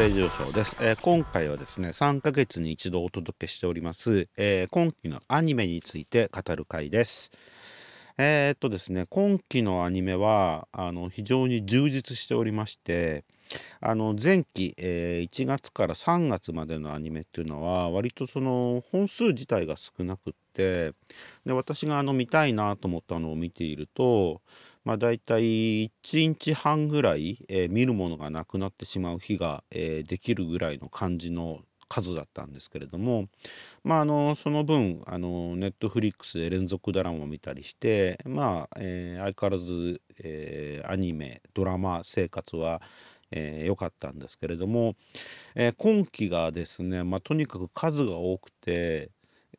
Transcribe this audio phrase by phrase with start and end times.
[0.00, 7.32] レディオショーです、えー今回はですね3ヶ月に一度お届けしております、えー今期のアニメについて語る回です。
[8.22, 13.24] えーっとですね今期のアニメはあの非常に充実しておりまして
[13.80, 20.92] あの前期、えー1月から3月までのアニメっていうのは割とその本数自体が少なくって
[21.46, 24.42] で私があの見たいなと思ったのを見ていると
[24.84, 33.26] まあ、大体1日半ぐらい、えー見るものがなくなってしまう日が、えーできるぐらいの感じの数だったんですけれども、
[33.82, 42.80] まあ、あのその分あのネットフリックスで連続ドラマを見たりして、まあえー相変わらず、えーアニメドラマ生活は
[43.32, 44.94] えーかったんですけれども、
[45.56, 49.10] えー今期がですね、まあ、とにかく数が多くて、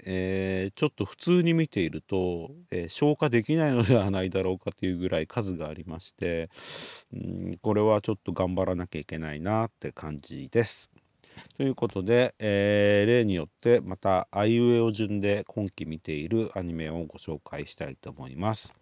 [0.05, 6.49] えーちょっと普通に見ていると、えー消化できないのではないだろうかというぐらい数がありまして、
[7.13, 10.91] うん、これはちょっと頑張らなきゃいけないなって感じです。
[11.57, 18.73] ということで、えー例によってまたあいうえお順で今期見ているアニメをご紹介したいと思います。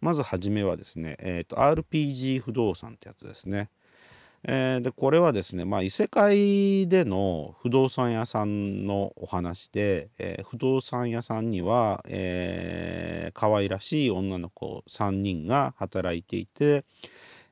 [0.00, 3.70] まずはじめはですね、えーと RPG 不動産ってやつですね。
[4.44, 16.84] えーでこれはですね、まあ、異世界での不動産屋さんのお話で、えー不動産屋さんには、えー可愛らしい女の子3人が働いていて、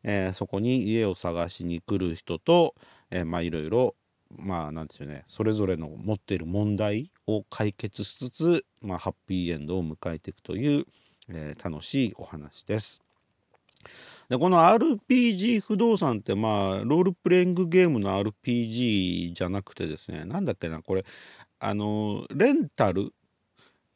[0.02, 2.74] えーそこに家を探しに来る人と、
[3.10, 3.94] えーまあいろいろ
[4.37, 10.84] まあなんでしょうねそれぞれの持っている問題を解決しつつ、まあ、ハッピーエンドを迎えていくという、
[11.31, 13.03] えー楽しいお話です。
[14.29, 21.05] でこの RPG 不動産ってまあロールプレイングゲームの RPG じゃなくてですねなんだっけなこれ
[21.61, 23.15] あのレンタル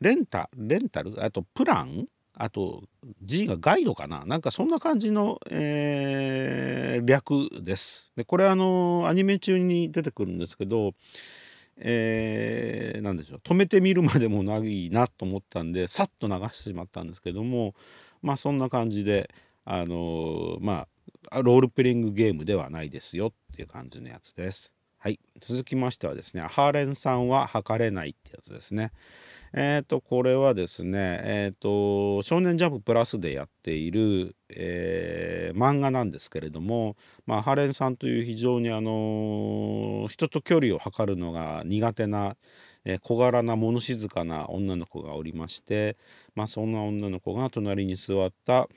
[0.01, 1.23] レンタレンタル？
[1.23, 2.07] あとプラン？
[2.45, 2.83] あと
[3.23, 4.25] G がガイドかな？
[4.27, 8.13] なんかそんな感じの、えー略です。
[8.17, 10.95] でこれあのアニメ中に出てくるんですけど
[11.77, 17.75] えーでしょう止めてみるまでもないなと思ったんでさっと流してしまったんですけども
[18.23, 19.31] まあそんな感じで
[19.65, 20.89] あのま
[21.31, 24.73] あロールプレイングゲームではないですよっていう感じのやつです。
[24.99, 28.91] はい、続きましてはですね「ハーレンさんは測れない」ってやつですね。
[29.55, 36.97] えっ、とこれはですねえっ、と「少年ジャンププラス」でやっている、えー漫画なんですけれども、
[37.27, 42.37] まあ、ハレンさんという非常にあの人と距離を測るのが苦手な、
[42.87, 45.99] え小柄な物静かな女の子がおりまして、
[46.35, 48.69] まあ、そんな女の子が隣に座った、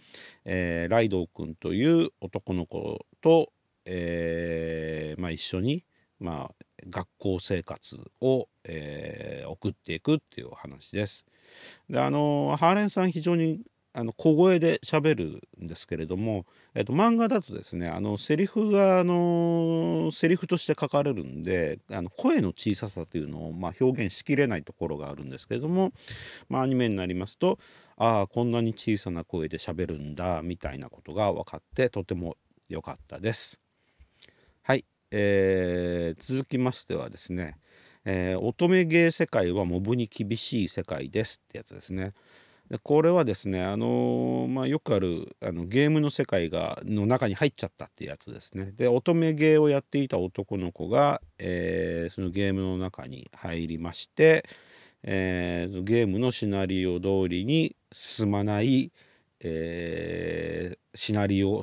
[0.44, 3.52] えライドウ君という男の子と、
[3.86, 5.86] えーまあ、一緒に、
[6.20, 11.26] まあ、学校生活を、えー送っていくっていう話です。
[11.90, 13.62] であのハーレンさん非常に
[13.98, 25.94] あの小声で喋るんですけれども、えっと、漫画だとですねあのセリフがあのセリフとして書かれるんであの声の小ささというのを、まあ、表現しきれないところがあるんですけれども、
[26.50, 27.58] まあ、アニメになりますと
[27.96, 32.36] ああこんなに小さな声で喋るんだみたいなことが分かってとても
[32.68, 33.65] 良かったです。
[35.18, 37.58] えー続きましてはですね、
[38.04, 42.14] えー乙女芸世界はモブに厳しい世界ですってやつですね。
[42.70, 48.72] でこれはですね、あのーまあ、よくあるあのゲームの世界がの中に入っちゃったってやつですね。
[48.76, 54.46] で乙女芸をやっていた男の子が、えーそのゲームの中に入りまして、
[55.04, 58.92] えーゲームのシナリオ通りに進まない、
[59.40, 61.62] えーシナリオ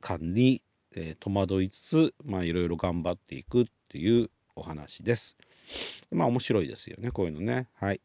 [0.00, 0.62] 感に、
[0.96, 5.36] えー戸惑いつつまあいろいろ頑張っていくっていうお話です。
[6.10, 7.68] まあ面白いですよねこういうのね。
[7.74, 8.00] はい。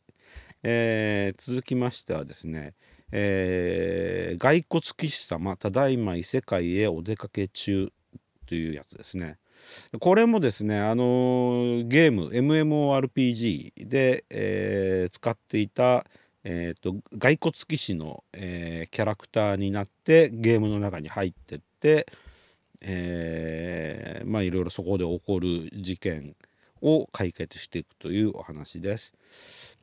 [0.64, 2.74] えー続きましてはですね、
[3.12, 7.92] えー骸骨騎士様ただいま異世界へお出かけ中
[8.46, 9.38] というやつですね。
[10.00, 16.06] これもですね、あのーゲーム MMORPG で、えー使っていた、
[16.44, 22.08] えーと骸骨騎士の、えーキャラクターになってゲームの中に入ってって、
[22.82, 26.36] えーまあいろいろそこで起こる事件
[26.82, 29.14] を解決していくというお話です。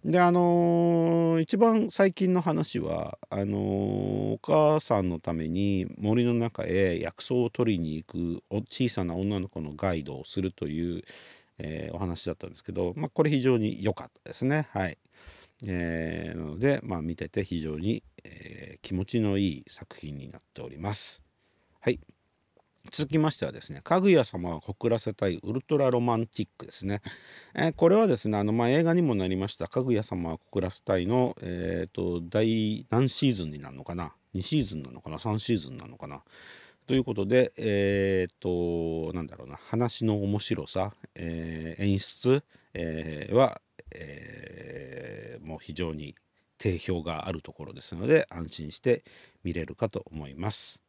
[0.05, 11.03] であのー一番最近の話はあのーお母さんのために森の中へ薬草を取りに行く小さな女の子のガイドをするという、
[11.59, 14.69] えーお話だったんですけど、まあ、これ非常に良かったですね。
[14.73, 14.99] はい
[15.67, 21.23] えーなので、まあ、見てて非常に、えー気持ちのいい作品になっております。
[21.81, 21.99] はい、
[22.91, 27.03] 続きましてはですね「かぐや様は告らせたいウルトラロマンティック」ですね、
[27.55, 36.23] えー、これはですねあの、まあ、映画にもなりました「かぐや様は告らせたいの」えーと、第何シーズンになるのかな？2シーズンなのかな？3シーズンなのかな？
[36.87, 42.43] ということでえっ、となんだろうな話の面白さ、えー、演出、
[42.75, 43.61] えー、は、
[43.95, 46.15] え、もう非常に
[46.59, 49.05] 定評があるところですので安心して
[49.45, 50.81] 見れるかと思います。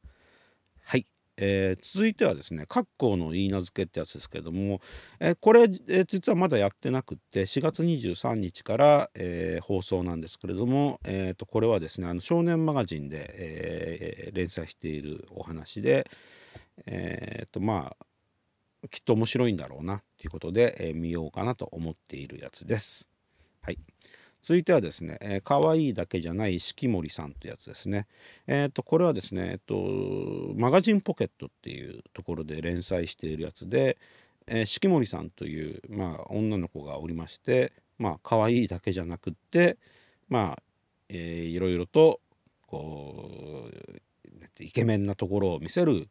[1.38, 4.82] えー、続いてはですね「括弧の言い名付け」ってやつですけども、
[5.20, 16.10] えー、これ、えー、実はまだやってなくって4月23日から、え放送なんですけれども、えー、とこれはですねあの少年マガジンで、え連載しているお話で
[16.86, 23.17] えっとまあきっと面白いんだろうなということで、え見ようかなと思っているやつです。
[24.48, 28.08] 続いてはですね、えー、可愛いだけじゃない四季森さんというやつですね。
[28.48, 33.98] えっ、ー、と、これはですね、えっ、と、マガジンポケットっていうところで連載しているやつで、
[34.46, 39.76] えー、四季森さんという、まあ、女の子がおりまして、まあ、可愛いだけじゃなくって、
[40.30, 40.64] まあ、
[41.10, 42.22] えー、いろいろと、
[42.68, 46.08] こう、イケメンなところを見せる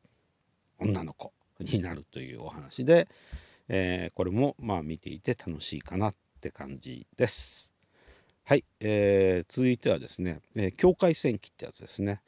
[0.78, 3.08] 女の子になるというお話で、
[3.70, 7.75] えー、これもまあ見ていて楽しいかなって感じです。
[8.48, 12.20] はい、えー、続いてはですね、えー、境界戦記ってやつですね。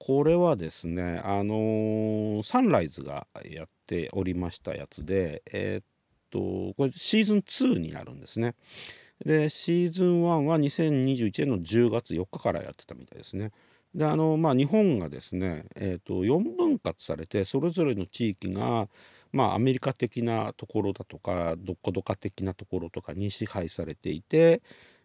[0.00, 5.84] これはですね、あのー、サンライズがやっておりましたやつで、えー、っ
[6.32, 8.56] と、これシーズン2になるんですね。
[9.24, 13.52] で、シーズン1は2021年の10月4日からやってたみたいですね。
[13.94, 18.88] で、あの、まあ、日本がですね、えー、っと、4分割されて、それぞれの地域が、
[19.30, 24.60] まあ、アメリカ的なところだとか、どこどか的なところとかに支配されていて、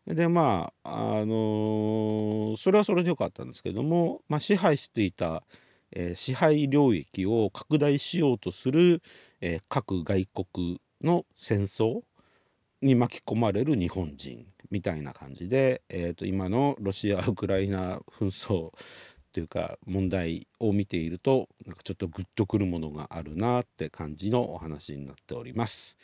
[0.08, 5.44] でまああの、それはそれでよかったんですけども、まあ、支配していた、
[5.92, 9.02] えー、支配領域を拡大しようとする、
[9.42, 12.02] えー、各外国の戦争
[12.82, 18.72] に巻き込まれる日本人みたいな感じで、えーと、今のロシア・ウクライナ紛争
[19.34, 25.98] というか問題を見ているとなんかちょっとグッとくるものがあるなって感じのお話になっております。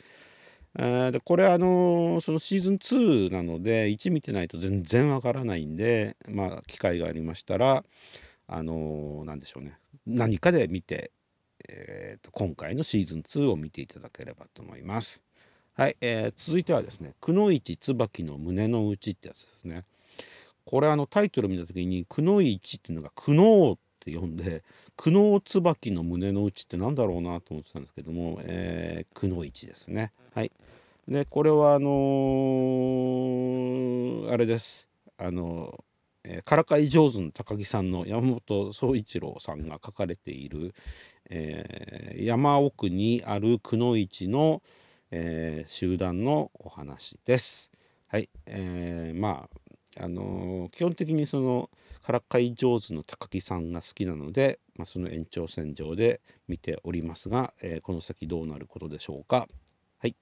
[0.76, 7.84] えでこれあのそのシーズン2なので1見てないと全然わからないんでまあ機会がありましたら
[8.46, 11.12] あの何でしょうね何かで見て、
[11.68, 15.22] えーと、今回のシーズン2を見ていただければと思います。
[15.76, 19.84] はい、えー、続いてはですね「くのいち椿の胸の内」ってやつですね。
[20.64, 24.62] これあのタイトル見た時に「くのいち」っていうのが「くのう」って読んで
[24.96, 30.12] 「くのう椿の胸の内」ってなんだろうなと思ってたんですけども「えー、くのいち」ですね。
[30.32, 30.52] はい、
[31.08, 35.84] でこれはあのー、あれですあの
[36.24, 40.74] えー、からかい上手の高木さんの山本宗一郎さんが書かれている、
[41.28, 44.62] えー、山奥にあるくの市の、
[45.10, 47.70] えー、集団のお話です。
[48.08, 49.48] はい、えー、ま
[49.98, 51.70] ああの基本的にその
[52.02, 59.46] からかい上手の高木さんが好きなので、まあ、その延長線上で見ておりますが、えこの先どうなることでしょうか。
[59.98, 60.16] はい。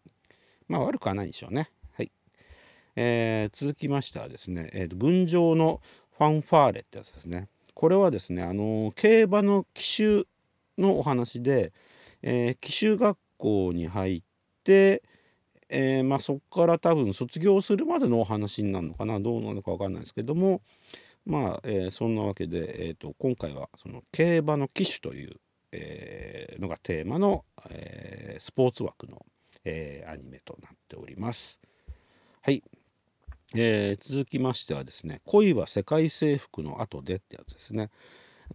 [0.69, 1.71] まあ悪くはないでしょうね。
[1.95, 2.13] はい。
[2.97, 5.81] えー、続きましてはですね、えー、群青の
[6.19, 7.49] ファンファーレってやつですね。
[7.75, 10.27] これはですね、あのー、競馬の騎手
[10.81, 11.73] のお話で、
[12.23, 14.23] えー、騎手学校に入っ
[14.65, 15.03] て、
[15.69, 20.61] えー、まあ、そこから多分卒業するまでのお話になるのかなどうなのか分かんないですけども
[21.25, 25.37] まあ、えー、そんなわけで、えーと、今回はその競馬の騎手という、
[25.73, 29.25] えー、のがテーマの、えスポーツ枠の
[29.65, 31.61] えー、アニメとなっております。
[32.43, 32.63] はい、
[33.55, 37.91] えー、続きましてはですね「恋は世界征服の後で」ってやつですね。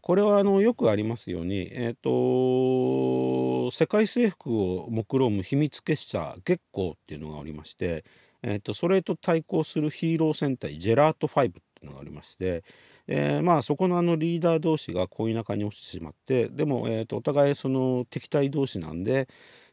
[0.02, 8.06] これはあのよくありますように、えーと、世界征服を目論む秘密結社月光っていうのがおりまして、
[8.44, 12.64] えーと、それと対抗するヒーロー戦隊ジェラート5っていうのがありまして、
[13.08, 19.28] えー、まあそこのあのリーダー同士が恋仲に落ちてしまってでも、えーとお互いその敵対同士なんで、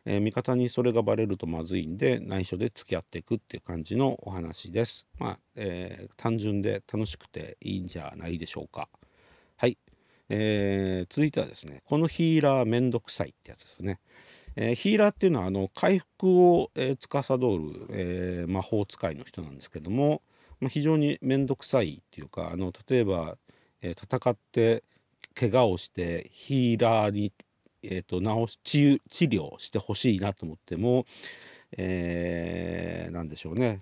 [0.06, 5.06] えー、味方にそれがバレるとまずいんで内緒で付き合っていくっていう感じのお話です。
[5.18, 8.88] まあ、えー、単純で楽しくていいんじゃないでしょうか。
[9.56, 9.78] はい、
[10.28, 14.00] えー、続いてはですねこのヒーラーめんどくさいってやつですね。
[14.56, 17.42] えー、ヒーラーっていうのはあの回復を、えー、司る、
[17.90, 20.23] えー、魔法使いの人なんですけども、
[20.61, 23.37] まあ、非常に面倒くさいっていうかあの例えば、
[23.82, 24.84] えー、戦って
[25.34, 27.32] 怪我をしてヒーラーに
[27.91, 31.07] えーと、治し治治療してほしいなと思っても、
[31.76, 33.81] えー、何でしょうね。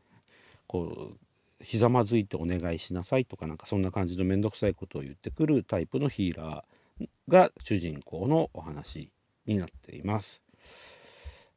[0.66, 1.16] こう
[1.62, 9.10] ひざまずいてお願いしなさいとかなんかそんな感じの面倒くさいことを言ってくるタイプのヒーラーが主人公のお話
[9.46, 10.42] になっています。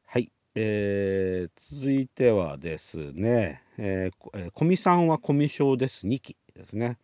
[0.04, 0.30] はい。
[0.54, 6.06] えー、続いてはですね、えー、コミさんはコミュ障です。
[6.06, 6.98] 2期ですね。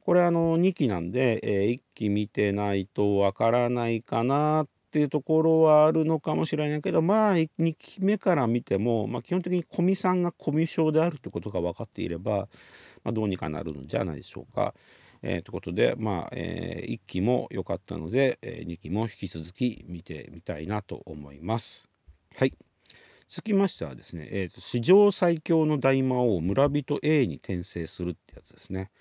[0.00, 12.48] これあの2期なんで、えー、1期見てないとわからないかなっていうところはあるのかもしれないけどまあ2期目から見ても、まあ、基本的にコミさんがコミュ障であるってことが分かっていれば、
[13.02, 14.72] まあ、どうにかなるんじゃないでしょうか。
[15.20, 21.88] えー、ということで、まあえー、1期も良かったので、えー、2期も引き続き見てみたいなと思います。
[22.36, 22.52] はい
[23.28, 28.92] 続きましてはですね、えーと、史上最強の大魔王村人 A に転生するってやつですね。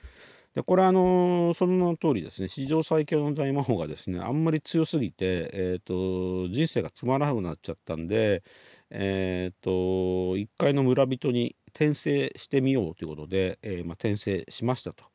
[0.55, 8.43] でこれあのー、その通りですね史上最強の大魔法がですねあんまり強すぎて、えーと、人生がつまらなくなっちゃったんで、
[8.91, 15.05] えーと、一回の村人に転生してみようということで、えー、まあ、転生しましたと。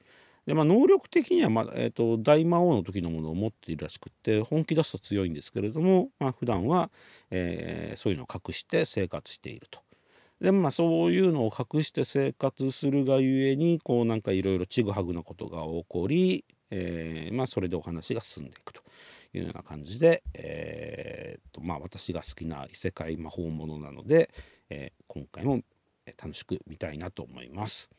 [0.46, 6.90] でまあ、能力的には、まあえーと、大魔王の時のものを持っているらしくって本気出すと強いんですけれども、まあ普段は、
[7.30, 9.80] えー、そういうのを隠して生活していると。
[10.40, 18.82] でまあそういうのを隠して生活するがゆえにこうなんかいろいろちぐはぐなことが起こり、えー、まあそれでお話が進んでいくと
[19.34, 24.30] いうような感じで、えーとまあ、私が好きな異世界魔法ものなので、
[24.70, 25.62] えー、今回も
[26.22, 27.90] 楽しく見たいなと思います。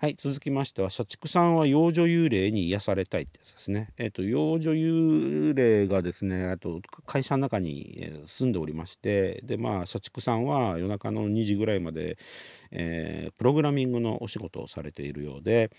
[0.00, 3.88] はい続きましては社畜さんは幼女幽霊に癒されたいってやつですね。
[3.98, 12.16] えっ、ー、と幼女幽霊がですねあと会社の中に住んでおりましてでまあ社畜さんは夜中の2時ぐらいまで、
[12.70, 15.72] えー、プログラミングのお仕事をされているようで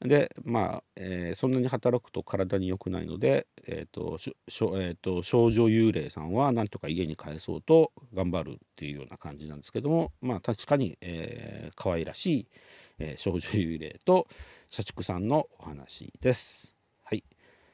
[0.00, 4.18] でまあ、えー、そんなに働くと体に良くないので、えーと
[4.78, 12.46] えーと、少女幽霊さんはなんとか家に帰そうと頑張るっていうような感じなんですけどもまあ確かに、えー、可愛らしい
[12.98, 14.26] えー、少女幽霊と
[14.70, 16.76] 社畜さんのお話です。
[17.02, 17.24] はい、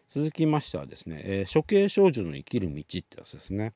[0.09, 3.73] 続きましてはですね、えー、処刑少女の生きる道ってやつですね。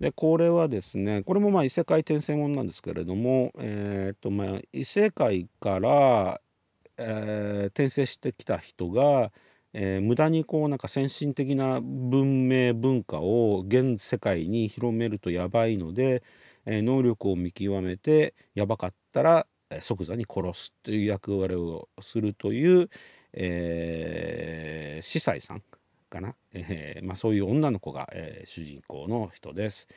[0.00, 6.40] でこれはですねこれもまあ異世界転生ものなんですけれども、えーとまあ、異世界から、
[6.98, 9.30] えー、転生してきた人が、
[9.72, 16.22] えー、無駄にこうなんか先進的な文明文化を現世界に広めるとやばいので、
[16.66, 19.46] えー、能力を見極めてやばかったら
[19.80, 22.88] 即座に殺すという役割をするという、
[23.32, 25.62] えー、司祭さん
[26.08, 29.88] かな、え ーまあ、そういう女の子が、えー、主人公の人です。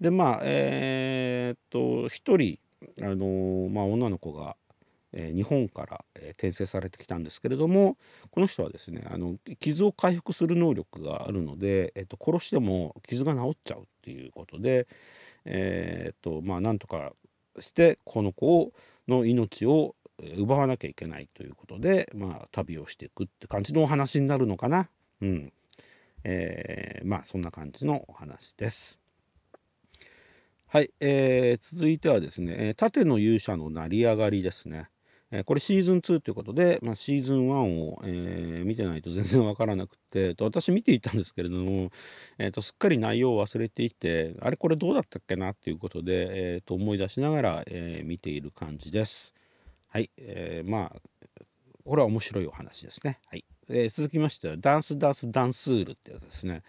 [0.00, 2.58] でまあえー、っと一人、
[3.00, 4.56] あのー、まあ、女の子が、
[5.12, 7.96] えー、日本から、えー、転生されてきたんですけれども
[8.32, 14.88] この人はですねあの傷を回復する能力があるので、えー、と殺しても傷が治っちゃうっていうことで、
[15.44, 17.12] えー、っとまあなんとか
[17.60, 18.72] してこの子を
[19.08, 19.96] の命を
[20.36, 24.88] 奪わなきゃいけないということで、まあ、旅をしていくって感じのお話になるのかな。
[25.20, 25.52] うん。
[26.24, 29.00] えー、まあそんな感じのお話です。
[30.66, 34.88] はい、えー、続いてはですね、縦の勇者の成り上がりですね。
[35.32, 41.90] えこれシーズン2ということで、まあ、シーズン1を、え、見てないと全然わからなくてと私見ていたんですけれども、
[42.38, 49.34] えーと、すっかり内容を忘れていてあれこれどうだったっけなっていうことで、えーと、思い出しながら、え、見ている感じです。
[49.88, 51.00] はい、えー、まあ
[51.84, 53.18] これは面白いお話ですね。
[53.26, 56.62] はいえー、続きましてはダンスダンスダンスールってやつですね。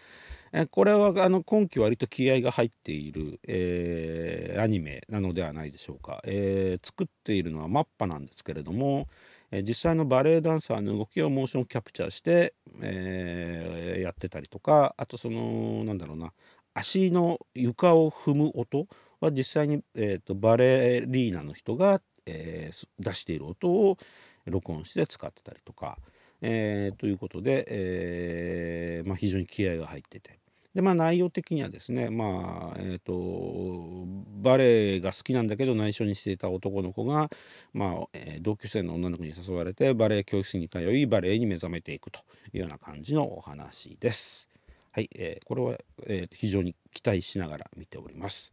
[0.52, 9.08] えこれはあの今期割と気合が入っている、えー、アニメなのではないでしょうか、えー、作っているのはマッパなんですけれども、
[9.50, 16.32] えー、実際のバレエダンサーの動きをモーションキャプチャーして、えやってたりとかあとそのなんだろうな
[16.72, 18.86] 足の床を踏む音
[19.20, 23.98] は実際に、えーと、バレリーナの人が、え出している音を
[24.46, 25.98] 録音して使ってたりとか、
[26.46, 30.38] えということで、えまあ、非常に気合が入ってて。
[30.74, 34.06] でまあ内容的にはですねまあえ、ー、と
[34.42, 37.30] バレエが好きなんだけど内緒にしていた男の子が、
[37.72, 42.20] まあえー、同級生の女の子に誘われてバレエ教室に通いバレエに目覚めていくと
[42.52, 44.48] いうような感じのお話です。
[44.90, 48.52] はい、えー、これは、えー、非常に期待しながら見ております。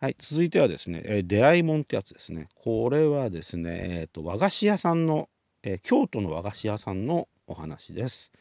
[0.00, 2.48] はい、続いてはですね、えー、出会いもんってやつですね。
[2.54, 5.28] これはですね、えーと、和菓子屋さんの、
[5.68, 8.32] えー、京都の和菓子屋さんのお話です。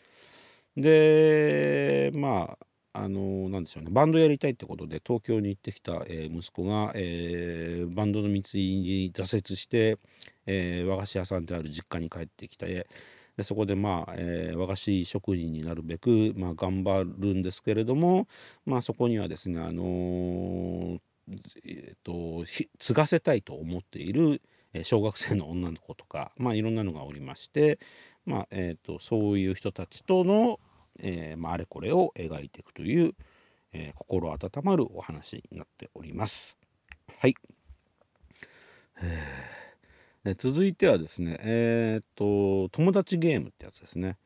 [0.78, 2.58] でま
[2.94, 9.98] ああのなんでしょうねバンドやりたいってことで東京に行ってきた、えー、息子が、えー、バンドの道に挫折して、
[10.46, 12.88] えー、和菓子屋さんである実家に帰ってきて
[13.36, 18.28] でそこでまあ、え和菓子職人になるべく、まあ、頑張るんですけれども、
[18.66, 21.00] まあ、そこにはですねあの
[21.66, 22.46] えーと、
[22.80, 24.42] 継がせたいと思っている
[24.84, 27.80] 小学生の女の子とか、 まあ、いろんなのがおりまして、
[28.26, 30.60] まあえーとそういう人たちとの
[31.00, 33.14] えーまあ、あれこれを描いていくという、
[33.74, 36.58] えー、心温まるお話になっております。
[37.20, 37.36] はい、
[40.26, 44.18] えー、続いてはですねえー、っと友達ゲームってやつですね。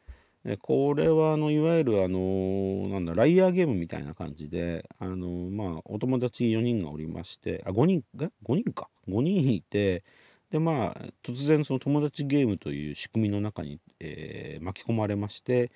[0.61, 8.89] これはあのいわゆるあのなんだライアーゲームみたいな感じであのまあお友達4人がおりましてあ5人が5人か。
[9.07, 10.03] 5人いて
[10.51, 15.71] でまあ突然その友達ゲームという仕組みの中に、えー、巻き込まれまして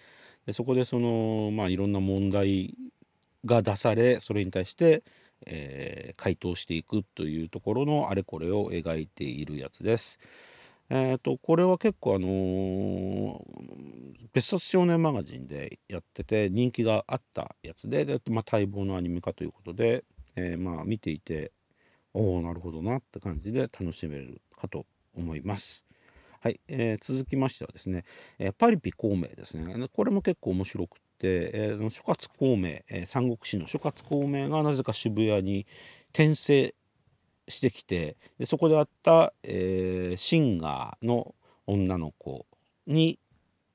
[0.45, 2.75] でそこでそのまあいろんな問題
[3.45, 5.03] が出されそれに対して、
[5.45, 10.19] えー、回答していくというところのあれこれを描いているやつです。
[10.87, 20.03] えーと、これは結構あのー、別冊少年マガジンでやってて人気があったやつでで、まあ、待望のアニメ化ということで、
[20.35, 21.51] えー、まあ見ていて
[22.15, 24.85] おおなるほどなって感じで楽しめるかと
[25.17, 25.85] 思います。
[26.39, 28.05] はい、えー、続きましてはですね、
[28.39, 35.65] えー、パリピ孔明ですねこれも結構面白くて、えー、諸葛孔明、えー、三国志の諸葛孔明がなぜか渋谷に
[36.13, 36.75] 転生
[37.47, 41.33] してきてでそこであった、えー、シンガーの
[41.65, 42.45] 女の子
[42.85, 43.17] に、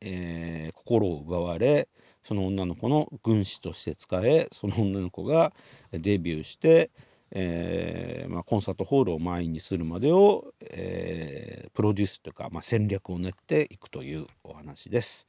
[0.01, 1.89] えー、心を奪われ
[2.23, 5.53] その女の子の軍師として使えその女の子が
[5.91, 6.91] デビューして、
[7.33, 15.27] えーまあ、コンサートホールを満員にするまでを、えー、プロデュースというか、まあ、戦略を練っていくというお話です。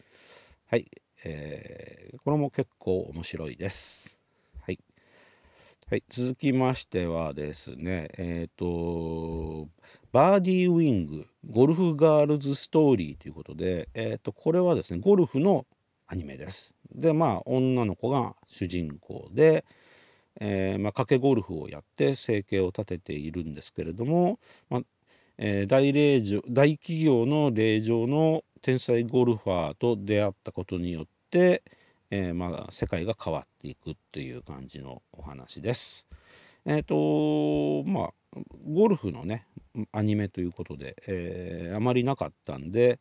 [0.68, 0.88] はい、
[1.24, 4.22] えー、これも結構面白いです。
[5.92, 9.68] はい、続きましてはですね、えっ、と、
[10.14, 15.66] バーディーウィング、ゴルフガールズストーリーということで、えっ、と、これはですね、ゴルフの
[16.08, 16.76] アニメです。
[16.96, 19.66] で、まあ、女の子が主人公で、
[20.40, 24.82] えー、まあ、賭けゴルフをやって生計を立てているんですけれども、まあ
[25.38, 31.64] えー、大令嬢大企業の令嬢の天才ゴルファーと出会ったことによって、
[32.12, 36.08] えー、まあ、世界が変わっていくっていう感じのお話です。
[36.66, 38.14] えっ、とまあ
[38.72, 39.48] ゴルフのね
[39.92, 43.00] アニメということで、えー、あまりなかったんで、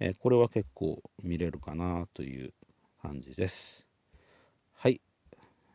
[0.00, 2.52] えこれは結構見れるかなという
[3.00, 3.87] 感じです。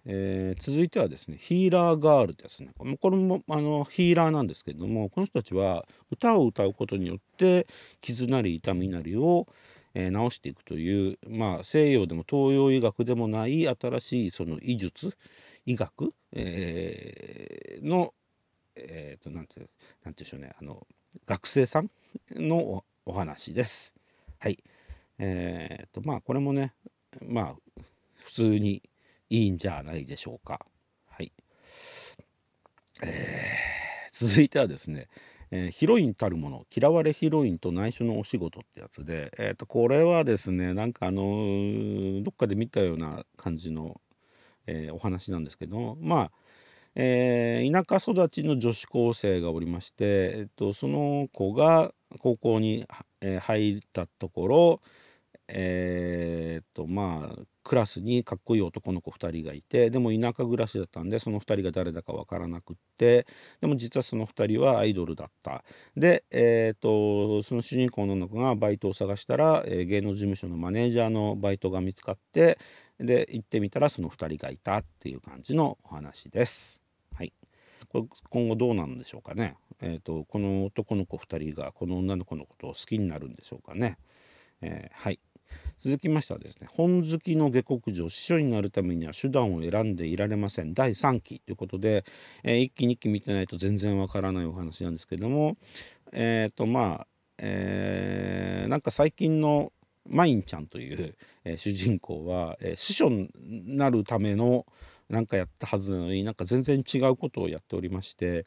[0.06, 7.68] えー、続いてはですねヒーラーガールですねこれもあのヒーラーなんですけれどもこの人たちは歌を歌うことによって
[8.02, 9.48] 傷なり痛みなりを、
[9.94, 15.16] えー、治していくという、まあ、西洋でも東洋医学でもない新しいその医術
[15.66, 18.14] 医学、えー、の、
[18.76, 19.62] えーと、なんて
[20.04, 20.86] なんでしょうねあの
[21.26, 21.90] 学生さん
[22.36, 23.94] のお話です。
[24.40, 24.58] はい。
[25.20, 26.74] えーとまあこれもね
[27.26, 27.56] まあ
[28.24, 28.82] 普通に
[29.36, 30.60] いいんじゃないでしょうか。
[31.10, 31.32] はい。
[33.04, 35.08] えー、続いてはですね
[35.56, 44.02] えー、ヒロインたるもの嫌われヒロインと内緒のお仕事ってやつで、えー、とこれはですねなんかあのー、どっかで見たような感じの、
[44.66, 46.32] え、お話なんですけどまあ、
[46.96, 52.88] えー、田舎育ちの女子高生がおりまして、えー、とその子が高校に、
[53.22, 54.82] えー、入ったところ
[55.48, 63.26] えー、っとまあクラスにかっこいい男の子2人がいてでも田舎暮らしだったんでその2人が誰だか分からなくって
[63.62, 65.64] でも実はその2人はアイドルだった
[65.96, 72.58] で、えーと、その主人公の女の子がバイトを探したら、えー、芸能事務所のマネージャーのバイトが見つかって
[73.00, 76.82] で行ってみたらその2人がいたっていう感じのお話です。
[77.16, 77.34] はい、
[77.90, 83.98] これ今後どうなんでしょうかね、えーと、この男の子2人がこの女の子のことを好きになるんでしょうかね。
[84.62, 85.20] えー、はい
[85.80, 92.06] 続きましてはですね本好きの下克上司書になるためには手段を選んでいられません第3期ということで、
[92.44, 95.58] えー、1期2期見てないと全然わからないお話なんですけども
[96.12, 99.72] えっ、ー、とまあ、えー、なんか最近の
[100.10, 103.30] マインちゃんという、えー、主人公は、えー、師匠に
[103.78, 104.66] なるための
[105.10, 108.46] なんかやったはずなのになんか全然違うことをやっておりまして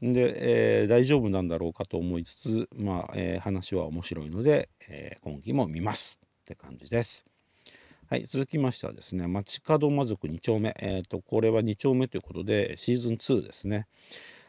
[0.00, 6.20] で、えー、大丈夫なんだろうかと思いつつ、まあえ、話は面白いので、え、今期も見ます。
[6.48, 7.26] って感じです。
[8.08, 13.86] はい、続きましてはですね、街角魔族2丁目、えーと、これは2丁目ということで、シーズン2ですね。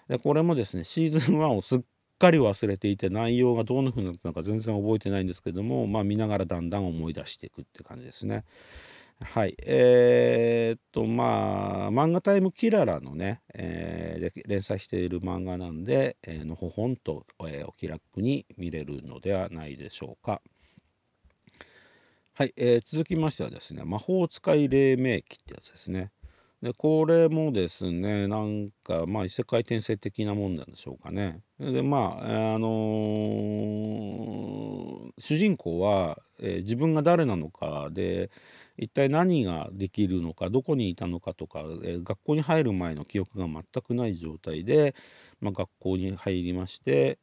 [0.07, 1.81] でこれもですね、シーズン1をすっ
[2.17, 8.45] かり忘れていて、内容がどんな風になったのか全然覚えてないんですけども、まあ、見ながらだんだん思い出していくって感じですね。
[9.21, 9.57] はい。
[9.65, 20.41] えー、っと、まあ、漫画タイムキララのね、えー、連載している漫画なんで、えー、のほほんと、えー、お気楽に見れるのではないでしょうか。
[22.39, 26.13] はい、えー、続きましてはですね魔法使い黎明期ってやつですね。
[26.63, 31.41] でこれもですねなんかまあ異世界転生的なもんなんでしょうかね。
[31.60, 38.32] でまあ、あのー、主人公は、えー、自分が誰なのかで
[38.78, 44.95] 一体何ができるのかどこにいたのかとか、えー、学校に入る前の記憶が全くない状態で、
[45.41, 47.19] まあ、学校に入りまして、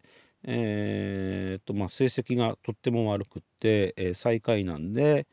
[0.46, 5.26] えーとまあ、成績がとっても悪くって、えー、最下位なんで、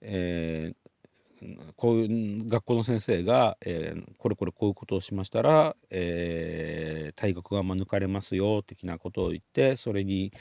[0.00, 0.86] えー
[1.76, 10.32] こういう学校の先生が、えー、これこれこういうことをしましたら、えー、退学が免れますよ的なことを言ってそれに、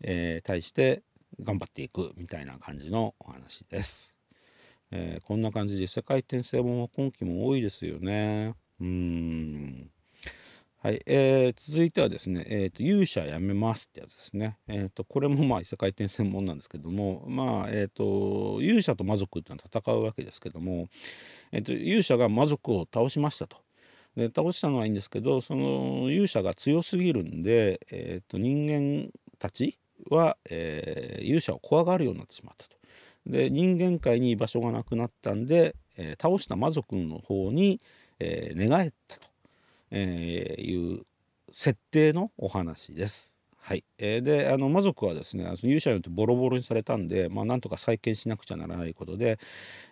[0.00, 1.02] えー、対して
[1.40, 4.14] 頑張っていくみたいな感じのお話です。
[4.90, 8.54] えー、こんな感じで世界転生も今期も多いですよね。
[8.80, 9.90] うん
[10.82, 14.58] はい、えー、続いてはですね、えーと、勇者やめますってやつですね。
[14.66, 20.88] えーと、これもまあ異世界転生もんなんですけども、まあ、えーと、勇者と魔族っていうのは戦うわけですけども、
[21.52, 23.58] えー、と勇者が魔族を倒しましたと。
[24.16, 29.78] で倒したのはいいんですけどその勇者が強すぎるんで、えー、と人間たち
[30.10, 32.76] は、えー、勇者を怖がるようになってしまったと。
[33.24, 37.80] で人間界に居場所がなくなったんで、えー、倒した魔族の方に、
[38.18, 39.31] えー、寝返ったと。
[39.92, 41.06] えー、いう
[41.52, 43.36] 設定のお話です。
[43.58, 49.38] はい、えー、であの魔族はですね勇者によってボロボロにされたんで、まあ、なんとか再建しなくちゃならないことで、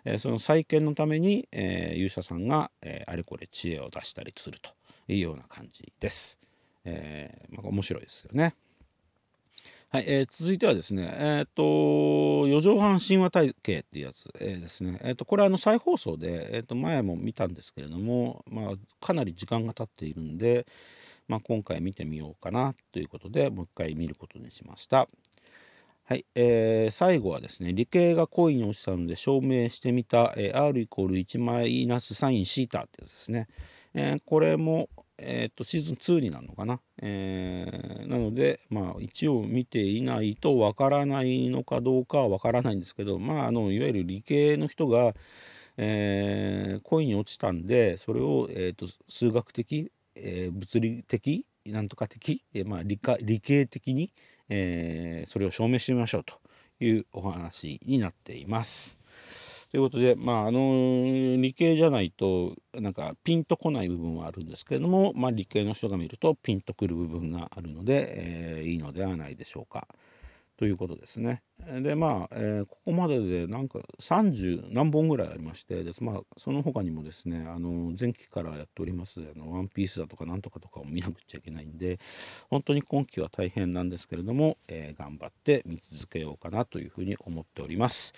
[0.03, 4.71] えー、その再建のために、えー、勇者さんが、えあれこれ知恵を出したりすると
[5.07, 6.37] いうような感じです。
[6.83, 8.55] えまあ、面白いですよね。
[9.93, 20.65] はい、えー、続いてはですね、えっ、ー、と、四畳半神話体系っていうやつ、えー、ですね、えっ、ー、と、これはあの再放送で、えっ、と、前も見たんですけれども、まあ、かなり時間が経っているんで、
[21.27, 25.09] まあ、今回見てみようかなということで、もう一回見ることにしました。
[26.05, 33.49] はい、えー、最後はですね、理系が恋に落ちたので証明してみた、えー、R=1 マイナスサインシータってやつですね。
[33.93, 34.87] えー、これも、
[35.23, 45.13] えーと、シーズン2になるのかな、えー、なので、まあ、一応見ていないとわからないのかどうかはわからないんですけど、まあ、あのいわゆる理系の人が、
[45.77, 54.11] えー、恋に落ちたんでそれを、えーと、数学的、えー、物理的なんとか的、えーまあ、理科理系的に、
[54.49, 56.39] えー、それを証明してみましょうと
[56.83, 59.00] いうお話になっています。
[59.71, 69.87] ということで、まあ、あの理系じゃないとなんかピンとこない部分はあるんですけれども、まあ、理系の人が見るとピンとくる部分があるので、えー、いいのではないでしょうか。
[70.57, 71.41] ということですね。
[71.81, 81.99] でまあ、えー、ここまででなんか30何本ぐらいありましてです、まあ、その他にもですねあの前期からやっておりますあのワンピースだとかなんとかとかを見なくちゃいけないんで
[82.51, 88.13] 本当に今期は大変なんですけれども、えー、頑張って見続けようかなというふうに思っております。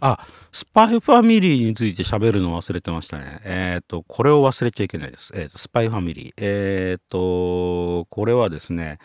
[0.00, 3.40] あ、スパイファミリーについて喋るの忘れてましたね。
[3.44, 5.32] えっ、ー、と、これを忘れちゃいけないです。
[5.34, 6.32] え、ー、スパイファミリー。
[6.36, 8.98] えっ、ー、と、これはですね、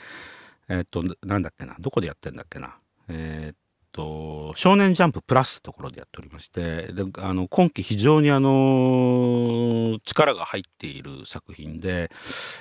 [0.69, 2.77] えっ、と、なんだっけな、どこでやってんだっけな。
[3.09, 3.57] えっ
[3.91, 12.09] と、少年ジャンププラスところでやっておりまして、であの今期非常にあの力が入っている作品で、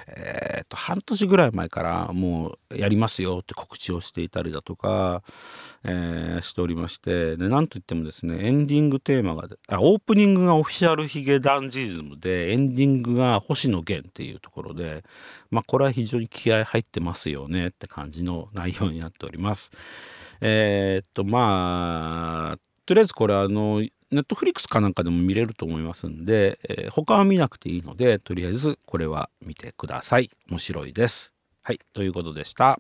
[0.07, 5.23] えー、と、半年ぐらい前からもうやりますよって告知をしていたりだとか、
[5.85, 15.05] えー、しておりまして、で、なんといってもですね、エンディングテーマが、あ、オープニングがオフィシャルヒゲダンジズムで、エンディングが星野源っていうところで、
[15.51, 19.71] まあ、これは非常に気合入ってますよねって感じの内容になっております。
[20.41, 30.31] えー、っとまあとりあえずこれあのネットフリックスかなんかでも見れると思いますんで、えー、他は見なくていいのでとりあえずこれは見てください。
[30.49, 31.35] 面白いです。
[31.63, 32.79] はいということでした。